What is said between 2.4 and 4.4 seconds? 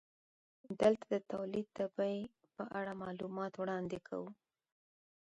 په اړه معلومات وړاندې کوو